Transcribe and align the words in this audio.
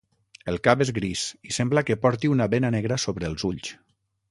El 0.53 0.55
cap 0.67 0.79
és 0.85 0.91
gris 0.97 1.25
i 1.49 1.53
sembla 1.59 1.85
que 1.91 1.97
porti 2.07 2.33
una 2.37 2.49
bena 2.55 2.73
negra 2.79 3.01
sobre 3.07 3.31
els 3.33 3.49
ulls. 3.53 3.71